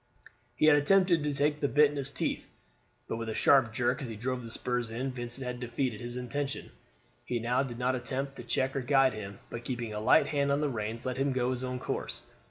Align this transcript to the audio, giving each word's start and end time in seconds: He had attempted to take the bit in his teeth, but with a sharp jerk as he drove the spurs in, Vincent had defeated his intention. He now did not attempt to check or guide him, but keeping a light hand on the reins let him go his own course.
He 0.55 0.65
had 0.65 0.77
attempted 0.77 1.21
to 1.21 1.31
take 1.31 1.59
the 1.59 1.67
bit 1.67 1.91
in 1.91 1.95
his 1.95 2.09
teeth, 2.09 2.49
but 3.07 3.17
with 3.17 3.29
a 3.29 3.35
sharp 3.35 3.71
jerk 3.71 4.01
as 4.01 4.07
he 4.07 4.15
drove 4.15 4.41
the 4.43 4.49
spurs 4.49 4.89
in, 4.89 5.11
Vincent 5.11 5.45
had 5.45 5.59
defeated 5.59 6.01
his 6.01 6.17
intention. 6.17 6.71
He 7.23 7.37
now 7.37 7.61
did 7.61 7.77
not 7.77 7.93
attempt 7.93 8.35
to 8.37 8.43
check 8.43 8.75
or 8.75 8.81
guide 8.81 9.13
him, 9.13 9.37
but 9.51 9.63
keeping 9.63 9.93
a 9.93 9.99
light 9.99 10.25
hand 10.25 10.51
on 10.51 10.59
the 10.59 10.69
reins 10.69 11.05
let 11.05 11.17
him 11.17 11.33
go 11.33 11.51
his 11.51 11.63
own 11.63 11.77
course. 11.77 12.23